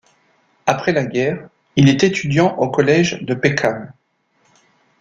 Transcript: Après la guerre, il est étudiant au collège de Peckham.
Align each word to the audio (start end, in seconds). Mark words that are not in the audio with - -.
Après 0.65 0.93
la 0.93 1.03
guerre, 1.05 1.47
il 1.75 1.87
est 1.87 2.03
étudiant 2.03 2.55
au 2.57 2.71
collège 2.71 3.21
de 3.21 3.35
Peckham. 3.35 3.93